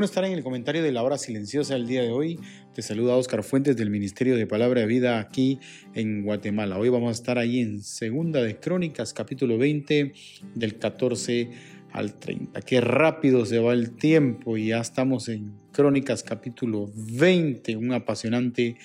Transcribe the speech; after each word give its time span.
Bueno 0.00 0.06
estar 0.06 0.24
en 0.24 0.32
el 0.32 0.42
comentario 0.42 0.82
de 0.82 0.92
la 0.92 1.02
hora 1.02 1.18
silenciosa 1.18 1.76
el 1.76 1.86
día 1.86 2.00
de 2.00 2.10
hoy. 2.10 2.40
Te 2.72 2.80
saluda 2.80 3.16
Oscar 3.16 3.42
Fuentes 3.42 3.76
del 3.76 3.90
Ministerio 3.90 4.34
de 4.34 4.46
Palabra 4.46 4.80
de 4.80 4.86
Vida 4.86 5.18
aquí 5.18 5.58
en 5.92 6.22
Guatemala. 6.22 6.78
Hoy 6.78 6.88
vamos 6.88 7.10
a 7.10 7.12
estar 7.12 7.36
ahí 7.36 7.60
en 7.60 7.82
Segunda 7.82 8.42
de 8.42 8.58
Crónicas, 8.58 9.12
capítulo 9.12 9.58
20, 9.58 10.14
del 10.54 10.78
14 10.78 11.50
al 11.92 12.18
30. 12.18 12.62
Qué 12.62 12.80
rápido 12.80 13.44
se 13.44 13.58
va 13.58 13.74
el 13.74 13.90
tiempo 13.90 14.56
y 14.56 14.68
ya 14.68 14.80
estamos 14.80 15.28
en 15.28 15.52
Crónicas, 15.70 16.22
capítulo 16.22 16.90
20, 16.94 17.76
un 17.76 17.92
apasionante 17.92 18.76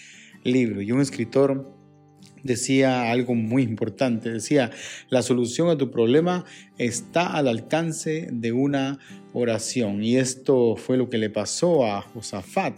libro. 0.43 0.81
Y 0.81 0.91
un 0.91 0.99
escritor 0.99 1.71
decía 2.45 3.11
algo 3.11 3.35
muy 3.35 3.63
importante. 3.63 4.31
Decía, 4.31 4.71
la 5.09 5.21
solución 5.21 5.69
a 5.69 5.77
tu 5.77 5.91
problema 5.91 6.45
está 6.77 7.35
al 7.35 7.47
alcance 7.47 8.29
de 8.31 8.51
una 8.51 8.99
oración. 9.33 10.03
Y 10.03 10.17
esto 10.17 10.75
fue 10.77 10.95
lo 10.95 11.09
que 11.09 11.17
le 11.17 11.29
pasó 11.29 11.85
a 11.85 12.01
Josafat, 12.01 12.75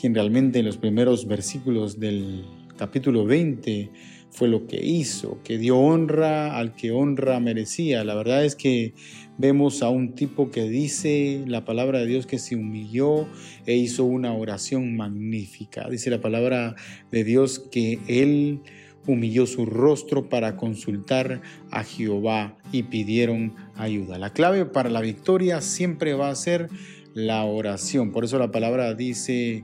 quien 0.00 0.14
realmente 0.14 0.60
en 0.60 0.66
los 0.66 0.78
primeros 0.78 1.26
versículos 1.26 1.98
del 1.98 2.44
capítulo 2.78 3.26
20 3.26 3.90
fue 4.30 4.48
lo 4.48 4.66
que 4.66 4.84
hizo, 4.84 5.40
que 5.44 5.58
dio 5.58 5.78
honra 5.78 6.56
al 6.56 6.74
que 6.74 6.90
honra 6.90 7.38
merecía. 7.38 8.02
La 8.04 8.14
verdad 8.14 8.44
es 8.44 8.56
que 8.56 8.94
vemos 9.38 9.82
a 9.82 9.90
un 9.90 10.14
tipo 10.14 10.50
que 10.50 10.64
dice 10.64 11.44
la 11.46 11.64
palabra 11.64 12.00
de 12.00 12.06
Dios 12.06 12.26
que 12.26 12.38
se 12.38 12.56
humilló 12.56 13.28
e 13.66 13.76
hizo 13.76 14.04
una 14.04 14.34
oración 14.34 14.96
magnífica. 14.96 15.88
Dice 15.88 16.10
la 16.10 16.20
palabra 16.20 16.74
de 17.12 17.22
Dios 17.22 17.60
que 17.70 18.00
él 18.08 18.60
humilló 19.06 19.46
su 19.46 19.66
rostro 19.66 20.28
para 20.28 20.56
consultar 20.56 21.42
a 21.70 21.84
Jehová 21.84 22.56
y 22.72 22.84
pidieron 22.84 23.54
ayuda. 23.76 24.18
La 24.18 24.30
clave 24.30 24.64
para 24.64 24.90
la 24.90 25.00
victoria 25.00 25.60
siempre 25.60 26.14
va 26.14 26.30
a 26.30 26.34
ser 26.34 26.68
la 27.14 27.44
oración. 27.44 28.12
Por 28.12 28.24
eso 28.24 28.38
la 28.38 28.50
palabra 28.50 28.94
dice 28.94 29.62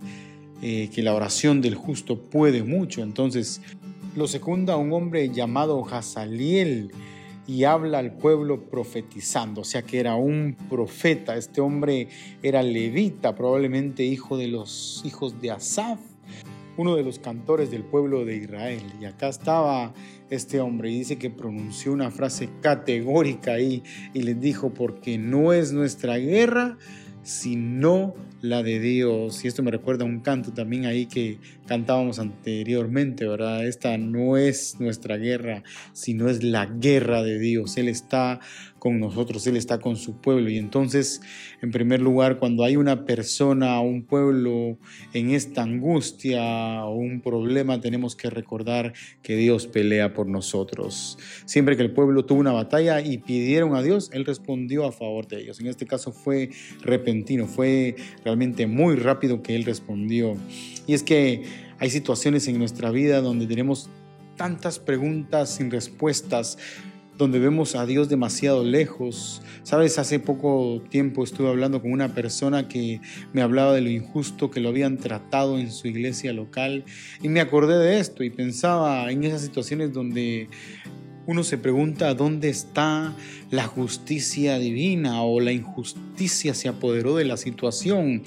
eh, 0.63 0.91
que 0.95 1.03
la 1.03 1.15
oración 1.15 1.61
del 1.61 1.75
justo 1.75 2.21
puede 2.21 2.63
mucho. 2.63 3.03
Entonces 3.03 3.61
lo 4.17 4.27
secunda 4.27 4.77
un 4.77 4.93
hombre 4.93 5.31
llamado 5.31 5.85
Hazaliel 5.91 6.93
y 7.47 7.65
habla 7.65 7.99
al 7.99 8.13
pueblo 8.13 8.71
profetizando, 8.71 9.63
o 9.63 9.65
sea 9.65 9.83
que 9.83 9.99
era 9.99 10.15
un 10.15 10.57
profeta. 10.69 11.37
Este 11.37 11.61
hombre 11.61 12.09
era 12.43 12.63
levita, 12.63 13.35
probablemente 13.35 14.05
hijo 14.05 14.37
de 14.37 14.47
los 14.47 15.03
hijos 15.05 15.41
de 15.41 15.51
Asaf 15.51 15.99
uno 16.77 16.97
de 16.97 17.03
los 17.03 17.19
cantores 17.19 17.71
del 17.71 17.85
pueblo 17.85 18.25
de 18.25 18.37
Israel. 18.37 18.83
Y 19.01 19.05
acá 19.05 19.29
estaba 19.29 19.93
este 20.31 20.61
hombre 20.61 20.91
y 20.91 20.99
dice 20.99 21.19
que 21.19 21.31
pronunció 21.31 21.93
una 21.93 22.11
frase 22.11 22.49
categórica 22.61 23.53
ahí 23.53 23.83
y 24.15 24.23
les 24.23 24.41
dijo, 24.41 24.73
porque 24.73 25.19
no 25.19 25.53
es 25.53 25.73
nuestra 25.73 26.17
guerra, 26.19 26.79
sino 27.23 28.15
la 28.41 28.63
de 28.63 28.81
Dios. 28.81 29.45
Y 29.45 29.49
esto 29.49 29.63
me 29.63 29.71
recuerda 29.71 30.05
a 30.05 30.09
un 30.09 30.21
canto 30.21 30.53
también 30.53 30.87
ahí 30.87 31.07
que 31.07 31.39
cantábamos 31.67 32.19
anteriormente, 32.19 33.27
¿verdad? 33.27 33.67
Esta 33.67 33.97
no 33.99 34.37
es 34.37 34.81
nuestra 34.81 35.17
guerra, 35.17 35.63
sino 35.93 36.29
es 36.29 36.43
la 36.43 36.67
guerra 36.67 37.23
de 37.23 37.39
Dios. 37.39 37.77
Él 37.77 37.89
está 37.89 38.41
con 38.81 38.99
nosotros, 38.99 39.47
Él 39.47 39.57
está 39.57 39.79
con 39.79 39.95
su 39.95 40.17
pueblo. 40.17 40.51
Y 40.51 40.59
entonces, 40.59 41.21
en 41.63 41.71
primer 41.71 42.01
lugar, 42.01 42.39
cuando 42.41 42.65
hay 42.65 42.75
una 42.75 43.05
persona 43.05 43.79
o 43.79 43.83
un 43.83 44.03
pueblo 44.03 44.79
en 45.13 45.31
esta 45.31 45.63
angustia 45.63 46.85
o 46.85 46.97
un 46.97 47.21
problema, 47.21 47.81
tenemos 47.81 48.17
que 48.17 48.29
recordar 48.31 48.93
que 49.23 49.37
Dios 49.37 49.69
pelea 49.69 50.13
por 50.15 50.27
nosotros. 50.27 51.19
Siempre 51.45 51.77
que 51.77 51.83
el 51.83 51.93
pueblo 51.93 52.25
tuvo 52.25 52.41
una 52.41 52.53
batalla 52.53 53.01
y 53.01 53.19
pidieron 53.19 53.77
a 53.77 53.83
Dios, 53.83 54.11
Él 54.13 54.25
respondió 54.25 54.85
a 54.87 54.91
favor 54.91 55.29
de 55.29 55.43
ellos. 55.43 55.61
En 55.61 55.69
este 55.69 55.87
caso 55.87 56.11
fue 56.11 56.51
repentino, 56.81 57.47
fue 57.47 57.95
realmente 58.25 58.67
muy 58.67 58.97
rápido 58.97 59.43
que 59.43 59.55
Él 59.55 59.65
respondió. 59.65 60.35
Y 60.87 60.95
es 60.95 61.03
que 61.03 61.43
hay 61.79 61.91
situaciones 61.91 62.49
en 62.49 62.59
nuestra 62.59 62.91
vida 62.91 63.21
donde 63.21 63.47
tenemos 63.47 63.91
tantas 64.37 64.79
preguntas 64.79 65.51
sin 65.51 65.71
respuestas, 65.71 66.57
donde 67.17 67.39
vemos 67.39 67.75
a 67.77 67.87
Dios 67.87 68.09
demasiado 68.09 68.65
lejos. 68.65 69.43
Sabes, 69.63 69.99
hace 69.99 70.19
poco 70.19 70.83
tiempo 70.89 71.23
estuve 71.23 71.49
hablando 71.49 71.83
con 71.83 71.93
una 71.93 72.15
persona 72.15 72.69
que 72.69 73.01
me 73.33 73.43
hablaba 73.43 73.75
de 73.75 73.83
lo 73.83 73.91
injusto 73.91 74.51
que 74.51 74.61
lo 74.61 74.71
habían 74.71 74.97
tratado 74.97 75.59
en 75.59 75.71
su 75.71 75.89
iglesia 75.89 76.33
local 76.33 76.85
y 77.23 77.29
me 77.29 77.41
acordé 77.41 77.79
de 77.79 78.01
esto 78.01 78.25
y 78.25 78.31
pensaba 78.31 79.11
en 79.11 79.25
esas 79.25 79.43
situaciones 79.43 79.93
donde 79.93 80.49
uno 81.31 81.45
se 81.45 81.59
pregunta 81.59 82.13
dónde 82.15 82.49
está 82.49 83.15
la 83.53 83.65
justicia 83.65 84.59
divina 84.59 85.23
o 85.23 85.39
la 85.39 85.53
injusticia 85.53 86.55
se 86.55 86.69
apoderó 86.69 87.15
de 87.15 87.25
la 87.25 87.37
situación. 87.37 88.25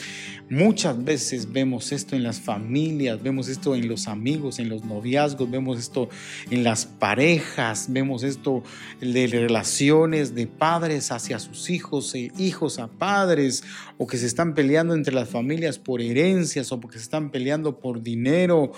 Muchas 0.50 1.04
veces 1.04 1.52
vemos 1.52 1.92
esto 1.92 2.16
en 2.16 2.24
las 2.24 2.40
familias, 2.40 3.22
vemos 3.22 3.50
esto 3.50 3.76
en 3.76 3.90
los 3.90 4.08
amigos, 4.08 4.58
en 4.58 4.70
los 4.70 4.86
noviazgos, 4.86 5.52
vemos 5.52 5.80
esto 5.80 6.08
en 6.50 6.64
las 6.64 6.86
parejas, 6.86 7.88
vemos 7.90 8.24
esto 8.24 8.64
de 9.02 9.28
relaciones 9.28 10.34
de 10.34 10.48
padres 10.48 11.12
hacia 11.12 11.40
sus 11.40 11.70
hijos 11.70 12.16
e 12.16 12.32
hijos 12.38 12.80
a 12.80 12.88
padres 12.88 13.66
o 13.98 14.08
que 14.08 14.18
se 14.18 14.28
están 14.28 14.54
peleando 14.54 14.94
entre 14.94 15.14
las 15.14 15.28
familias 15.28 15.78
por 15.78 16.00
herencias 16.00 16.72
o 16.72 16.80
porque 16.80 17.00
se 17.00 17.04
están 17.04 17.32
peleando 17.32 17.82
por 17.82 18.02
dinero. 18.02 18.72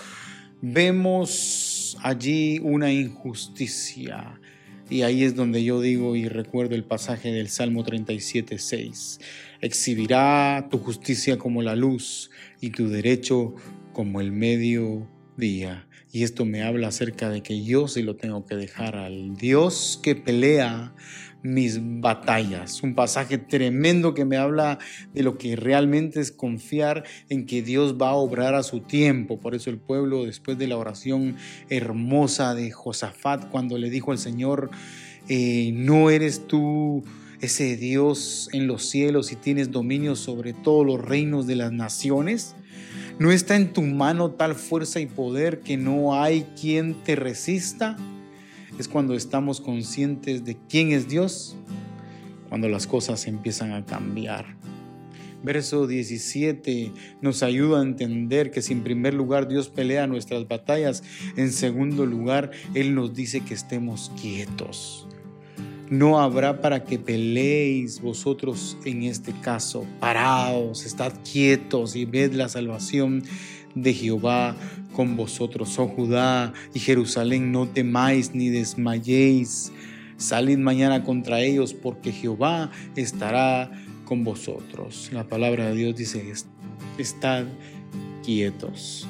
Vemos 0.64 1.65
allí 2.02 2.60
una 2.64 2.92
injusticia. 2.92 4.40
Y 4.90 5.02
ahí 5.02 5.24
es 5.24 5.36
donde 5.36 5.64
yo 5.64 5.82
digo 5.82 6.16
y 6.16 6.28
recuerdo 6.28 6.76
el 6.76 6.84
pasaje 6.84 7.32
del 7.32 7.50
Salmo 7.50 7.84
37, 7.84 8.60
6. 8.60 9.20
Exhibirá 9.62 10.68
tu 10.70 10.78
justicia 10.78 11.38
como 11.38 11.64
la 11.64 11.76
luz 11.76 12.30
y 12.62 12.70
tu 12.70 12.88
derecho 12.90 13.56
como 13.94 14.22
el 14.22 14.32
mediodía. 14.32 15.88
Y 16.12 16.24
esto 16.24 16.46
me 16.46 16.62
habla 16.62 16.90
acerca 16.90 17.30
de 17.30 17.42
que 17.42 17.64
yo 17.64 17.88
se 17.88 18.04
lo 18.04 18.16
tengo 18.16 18.46
que 18.46 18.56
dejar 18.56 18.96
al 18.96 19.36
Dios 19.36 20.00
que 20.04 20.16
pelea 20.16 20.94
mis 21.46 21.80
batallas. 22.02 22.82
Un 22.82 22.96
pasaje 22.96 23.38
tremendo 23.38 24.14
que 24.14 24.26
me 24.26 24.38
habla 24.38 24.80
de 25.14 25.24
lo 25.24 25.38
que 25.38 25.56
realmente 25.56 26.20
es 26.20 26.32
confiar 26.32 27.04
en 27.30 27.46
que 27.46 27.62
Dios 27.62 27.96
va 28.02 28.10
a 28.10 28.16
obrar 28.16 28.56
a 28.56 28.64
su 28.64 28.82
tiempo. 28.82 29.40
Por 29.40 29.54
eso 29.54 29.70
el 29.70 29.78
pueblo, 29.78 30.26
después 30.26 30.58
de 30.58 30.68
la 30.68 30.78
oración 30.78 31.36
hermosa 31.70 32.56
de 32.56 32.72
Josafat, 32.72 33.50
cuando 33.50 33.78
le 33.78 33.90
dijo 33.90 34.12
al 34.12 34.18
Señor, 34.18 34.72
eh, 35.30 35.72
no 35.74 36.10
eres 36.10 36.48
tú 36.48 37.04
ese 37.42 37.78
Dios 37.78 38.50
en 38.52 38.66
los 38.66 38.90
cielos 38.90 39.32
y 39.32 39.36
tienes 39.36 39.72
dominio 39.72 40.16
sobre 40.16 40.54
todos 40.54 40.86
los 40.86 41.00
reinos 41.00 41.46
de 41.46 41.56
las 41.56 41.72
naciones. 41.72 42.56
¿No 43.20 43.32
está 43.32 43.56
en 43.56 43.72
tu 43.72 43.84
mano 43.84 44.32
tal 44.32 44.56
fuerza 44.56 45.00
y 45.00 45.06
poder 45.06 45.60
que 45.60 45.78
no 45.78 46.20
hay 46.22 46.46
quien 46.60 46.96
te 47.04 47.16
resista? 47.16 47.98
Es 48.78 48.88
cuando 48.88 49.16
estamos 49.16 49.62
conscientes 49.62 50.46
de 50.46 50.58
quién 50.70 50.92
es 50.92 51.08
Dios, 51.08 51.56
cuando 52.50 52.70
las 52.70 52.88
cosas 52.88 53.28
empiezan 53.28 53.72
a 53.74 53.86
cambiar. 53.86 54.58
Verso 55.44 55.86
17 55.86 56.92
nos 57.22 57.44
ayuda 57.44 57.80
a 57.80 57.84
entender 57.84 58.50
que 58.50 58.64
si 58.64 58.74
en 58.74 58.84
primer 58.84 59.14
lugar 59.14 59.48
Dios 59.48 59.70
pelea 59.70 60.08
nuestras 60.08 60.48
batallas, 60.48 61.04
en 61.38 61.52
segundo 61.52 62.06
lugar 62.06 62.52
Él 62.74 62.96
nos 62.96 63.14
dice 63.14 63.42
que 63.42 63.54
estemos 63.54 64.12
quietos. 64.20 65.08
No 65.90 66.20
habrá 66.20 66.62
para 66.62 66.84
que 66.84 66.98
peleéis 66.98 68.02
vosotros 68.02 68.76
en 68.86 69.04
este 69.04 69.34
caso. 69.34 69.86
Paraos, 70.00 70.86
estad 70.86 71.14
quietos 71.32 71.96
y 71.96 72.06
ved 72.06 72.34
la 72.34 72.50
salvación 72.50 73.24
de 73.76 73.94
Jehová 73.94 74.56
con 74.94 75.16
vosotros, 75.16 75.78
oh 75.78 75.88
Judá 75.88 76.54
y 76.74 76.80
Jerusalén, 76.80 77.52
no 77.52 77.68
temáis 77.68 78.34
ni 78.34 78.50
desmayéis. 78.50 79.72
Salid 80.18 80.58
mañana 80.58 81.04
contra 81.04 81.42
ellos, 81.42 81.74
porque 81.74 82.12
Jehová 82.12 82.72
estará 82.96 83.70
con 84.06 84.24
vosotros. 84.24 85.10
La 85.12 85.26
palabra 85.26 85.68
de 85.68 85.76
Dios 85.76 85.96
dice, 85.98 86.34
estad 86.98 87.46
quietos. 88.24 89.08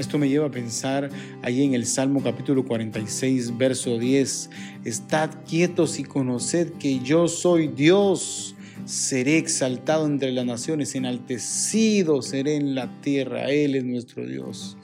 Esto 0.00 0.16
me 0.16 0.30
lleva 0.30 0.46
a 0.46 0.50
pensar 0.50 1.10
ahí 1.42 1.62
en 1.62 1.74
el 1.74 1.84
Salmo 1.84 2.22
capítulo 2.22 2.64
46, 2.64 3.58
verso 3.58 3.98
10, 3.98 4.48
estad 4.86 5.28
quietos 5.46 5.98
y 5.98 6.04
conoced 6.04 6.72
que 6.78 7.00
yo 7.00 7.28
soy 7.28 7.68
Dios. 7.68 8.54
seré 8.86 9.36
exaltado 9.36 10.06
entre 10.06 10.32
las 10.32 10.46
naciones, 10.46 10.94
enaltecido 10.94 12.22
seré 12.22 12.56
en 12.56 12.74
la 12.74 12.98
tierra. 13.02 13.50
Él 13.50 13.74
es 13.74 13.84
nuestro 13.84 14.26
Dios. 14.26 14.78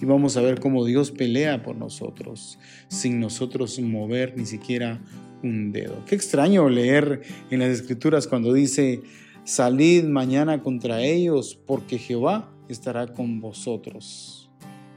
Y 0.00 0.04
vamos 0.04 0.36
a 0.36 0.40
ver 0.40 0.58
cómo 0.58 0.84
Dios 0.84 1.12
pelea 1.12 1.62
por 1.62 1.76
nosotros, 1.76 2.58
sin 2.88 3.20
nosotros 3.20 3.78
mover 3.78 4.36
ni 4.36 4.46
siquiera 4.46 5.00
un 5.44 5.70
dedo. 5.70 6.04
Qué 6.06 6.16
extraño 6.16 6.68
leer 6.68 7.22
en 7.52 7.60
las 7.60 7.68
escrituras 7.68 8.26
cuando 8.26 8.52
dice, 8.52 9.00
salid 9.44 10.02
mañana 10.02 10.60
contra 10.60 11.02
ellos, 11.02 11.54
porque 11.54 11.98
Jehová 11.98 12.50
estará 12.68 13.06
con 13.06 13.40
vosotros. 13.40 14.45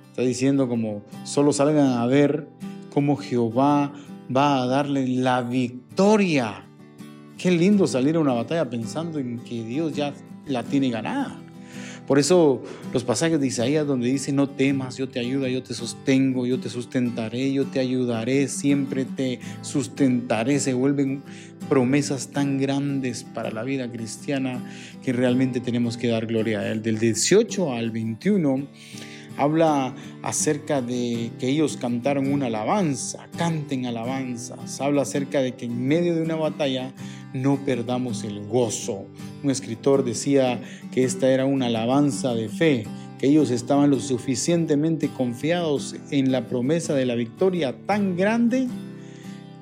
Está 0.10 0.22
diciendo 0.22 0.68
como, 0.68 1.04
solo 1.24 1.54
salgan 1.54 1.98
a 1.98 2.06
ver 2.06 2.48
cómo 2.90 3.16
Jehová 3.16 3.94
va 4.36 4.62
a 4.62 4.66
darle 4.66 5.08
la 5.08 5.42
victoria. 5.42 6.66
Qué 7.38 7.52
lindo 7.52 7.88
salir 7.88 8.16
a 8.16 8.20
una 8.20 8.34
batalla 8.34 8.70
pensando 8.70 9.20
en 9.20 9.40
que 9.40 9.64
Dios 9.64 9.94
ya 9.96 10.14
la 10.46 10.64
tiene 10.64 10.90
ganada. 10.90 11.40
Por 12.10 12.18
eso 12.18 12.64
los 12.92 13.04
pasajes 13.04 13.40
de 13.40 13.46
Isaías 13.46 13.86
donde 13.86 14.08
dice, 14.08 14.32
no 14.32 14.50
temas, 14.50 14.98
yo 14.98 15.08
te 15.08 15.20
ayudo, 15.20 15.48
yo 15.48 15.62
te 15.62 15.76
sostengo, 15.76 16.48
yo 16.48 16.60
te 16.60 16.68
sustentaré, 16.68 17.54
yo 17.54 17.66
te 17.68 17.80
ayudaré, 17.80 18.48
siempre 18.48 19.06
te 19.06 19.40
sustentaré, 19.62 20.60
se 20.60 20.74
vuelven 20.74 21.22
promesas 21.70 22.30
tan 22.30 22.58
grandes 22.58 23.24
para 23.24 23.52
la 23.52 23.62
vida 23.62 23.92
cristiana 23.92 24.60
que 25.04 25.14
realmente 25.14 25.60
tenemos 25.60 25.98
que 25.98 26.08
dar 26.08 26.26
gloria 26.26 26.62
a 26.62 26.72
Él. 26.72 26.82
Del 26.82 26.98
18 26.98 27.74
al 27.74 27.92
21 27.92 28.66
habla 29.40 29.96
acerca 30.22 30.82
de 30.82 31.32
que 31.40 31.48
ellos 31.48 31.78
cantaron 31.78 32.32
una 32.32 32.48
alabanza, 32.48 33.30
canten 33.38 33.86
alabanzas, 33.86 34.82
habla 34.82 35.04
acerca 35.04 35.42
de 35.42 35.54
que 35.54 35.66
en 35.66 35.88
medio 35.88 36.14
de 36.14 36.22
una 36.22 36.36
batalla 36.36 36.94
no 37.34 37.64
perdamos 37.64 38.26
el 38.26 38.46
gozo. 38.46 39.06
Un 39.42 39.50
escritor 39.50 40.04
decía 40.04 40.60
que 40.92 41.06
esta 41.06 41.32
era 41.32 41.46
una 41.46 41.68
alabanza 41.68 42.36
de 42.36 42.50
fe, 42.50 42.86
que 43.18 43.28
ellos 43.28 43.50
estaban 43.50 43.90
lo 43.90 44.02
suficientemente 44.02 45.08
confiados 45.08 45.96
en 46.12 46.34
la 46.34 46.48
promesa 46.48 46.94
de 46.94 47.06
la 47.06 47.16
victoria 47.16 47.78
tan 47.86 48.18
grande 48.18 48.68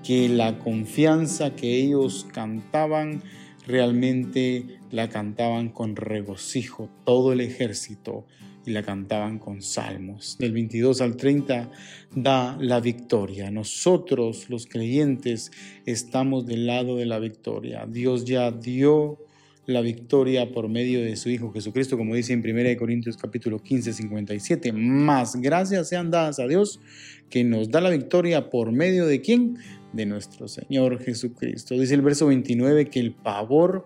que 0.03 0.27
la 0.27 0.57
confianza 0.57 1.55
que 1.55 1.75
ellos 1.75 2.25
cantaban 2.33 3.21
realmente 3.67 4.79
la 4.89 5.09
cantaban 5.09 5.69
con 5.69 5.95
regocijo 5.95 6.89
todo 7.03 7.33
el 7.33 7.41
ejército 7.41 8.25
y 8.67 8.71
la 8.71 8.83
cantaban 8.83 9.39
con 9.39 9.61
salmos. 9.61 10.37
Del 10.37 10.51
22 10.51 10.99
al 10.99 11.15
30 11.15 11.71
da 12.13 12.57
la 12.59 12.81
victoria. 12.81 13.49
Nosotros 13.49 14.49
los 14.49 14.67
creyentes 14.67 15.51
estamos 15.85 16.45
del 16.45 16.67
lado 16.67 16.97
de 16.97 17.05
la 17.05 17.17
victoria. 17.17 17.87
Dios 17.89 18.25
ya 18.25 18.51
dio 18.51 19.19
la 19.67 19.79
victoria 19.79 20.51
por 20.51 20.67
medio 20.67 21.01
de 21.01 21.15
su 21.15 21.29
Hijo 21.29 21.51
Jesucristo, 21.51 21.97
como 21.97 22.13
dice 22.13 22.33
en 22.33 22.39
1 22.39 22.77
Corintios 22.77 23.15
capítulo 23.15 23.59
15, 23.59 23.93
57. 23.93 24.73
Más 24.73 25.37
gracias 25.37 25.87
sean 25.87 26.11
dadas 26.11 26.39
a 26.39 26.47
Dios 26.47 26.81
que 27.29 27.45
nos 27.45 27.71
da 27.71 27.79
la 27.79 27.89
victoria 27.89 28.49
por 28.49 28.73
medio 28.73 29.05
de 29.05 29.21
quién? 29.21 29.57
De 29.93 30.05
nuestro 30.05 30.49
Señor 30.49 30.99
Jesucristo. 31.01 31.73
Dice 31.75 31.93
el 31.93 32.01
verso 32.01 32.27
29 32.27 32.89
que 32.89 32.99
el 32.99 33.13
pavor 33.13 33.85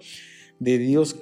de 0.59 0.79
Dios 0.79 1.15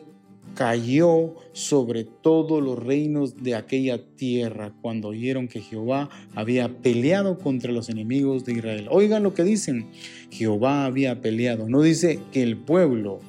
cayó 0.59 1.35
sobre 1.53 2.03
todos 2.03 2.61
los 2.61 2.77
reinos 2.77 3.41
de 3.41 3.55
aquella 3.55 3.97
tierra 4.17 4.73
cuando 4.81 5.07
oyeron 5.07 5.47
que 5.47 5.61
Jehová 5.61 6.09
había 6.35 6.67
peleado 6.81 7.37
contra 7.37 7.71
los 7.71 7.87
enemigos 7.87 8.43
de 8.43 8.55
Israel. 8.55 8.87
Oigan 8.91 9.23
lo 9.23 9.33
que 9.33 9.45
dicen, 9.45 9.87
Jehová 10.31 10.83
había 10.83 11.21
peleado. 11.21 11.69
No 11.69 11.81
dice 11.81 12.19
que 12.33 12.43
el 12.43 12.57
pueblo, 12.57 13.21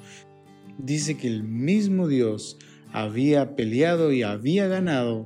dice 0.76 1.16
que 1.16 1.28
el 1.28 1.44
mismo 1.44 2.08
Dios 2.08 2.58
había 2.92 3.54
peleado 3.54 4.10
y 4.10 4.24
había 4.24 4.66
ganado 4.66 5.24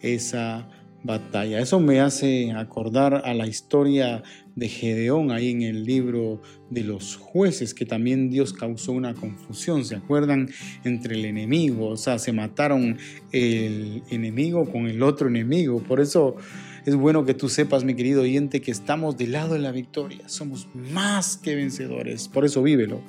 esa 0.00 0.70
batalla. 1.04 1.60
Eso 1.60 1.80
me 1.80 2.00
hace 2.00 2.52
acordar 2.52 3.20
a 3.26 3.34
la 3.34 3.46
historia 3.46 4.22
de 4.54 4.68
Gedeón 4.68 5.30
ahí 5.30 5.50
en 5.50 5.62
el 5.62 5.84
libro 5.84 6.42
de 6.70 6.84
los 6.84 7.16
jueces, 7.16 7.74
que 7.74 7.86
también 7.86 8.30
Dios 8.30 8.52
causó 8.52 8.92
una 8.92 9.14
confusión, 9.14 9.84
¿se 9.84 9.96
acuerdan? 9.96 10.50
Entre 10.84 11.14
el 11.14 11.24
enemigo, 11.24 11.88
o 11.88 11.96
sea, 11.96 12.18
se 12.18 12.32
mataron 12.32 12.98
el 13.32 14.02
enemigo 14.10 14.70
con 14.70 14.86
el 14.86 15.02
otro 15.02 15.28
enemigo. 15.28 15.82
Por 15.82 16.00
eso 16.00 16.36
es 16.84 16.96
bueno 16.96 17.24
que 17.24 17.34
tú 17.34 17.48
sepas, 17.48 17.84
mi 17.84 17.94
querido 17.94 18.22
oyente, 18.22 18.60
que 18.60 18.70
estamos 18.70 19.16
del 19.16 19.32
lado 19.32 19.54
de 19.54 19.60
la 19.60 19.72
victoria, 19.72 20.28
somos 20.28 20.68
más 20.74 21.36
que 21.36 21.54
vencedores, 21.54 22.28
por 22.28 22.44
eso 22.44 22.62
vívelo. 22.62 23.00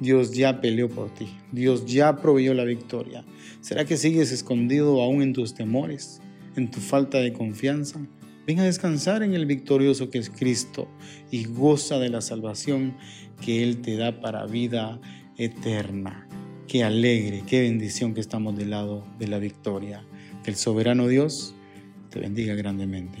Dios 0.00 0.32
ya 0.32 0.60
peleó 0.60 0.88
por 0.88 1.12
ti, 1.14 1.28
Dios 1.52 1.84
ya 1.86 2.16
proveyó 2.16 2.54
la 2.54 2.64
victoria. 2.64 3.24
¿Será 3.60 3.84
que 3.84 3.96
sigues 3.96 4.32
escondido 4.32 5.02
aún 5.02 5.20
en 5.20 5.34
tus 5.34 5.54
temores, 5.54 6.22
en 6.56 6.70
tu 6.70 6.80
falta 6.80 7.18
de 7.18 7.32
confianza? 7.32 8.00
Ven 8.50 8.58
a 8.58 8.64
descansar 8.64 9.22
en 9.22 9.34
el 9.34 9.46
victorioso 9.46 10.10
que 10.10 10.18
es 10.18 10.28
Cristo 10.28 10.88
y 11.30 11.44
goza 11.44 12.00
de 12.00 12.08
la 12.08 12.20
salvación 12.20 12.96
que 13.40 13.62
Él 13.62 13.80
te 13.80 13.96
da 13.96 14.20
para 14.20 14.44
vida 14.46 15.00
eterna. 15.38 16.26
Qué 16.66 16.82
alegre, 16.82 17.44
qué 17.46 17.60
bendición 17.60 18.12
que 18.12 18.20
estamos 18.20 18.58
del 18.58 18.70
lado 18.70 19.06
de 19.20 19.28
la 19.28 19.38
victoria. 19.38 20.04
Que 20.42 20.50
el 20.50 20.56
soberano 20.56 21.06
Dios 21.06 21.54
te 22.10 22.18
bendiga 22.18 22.56
grandemente. 22.56 23.20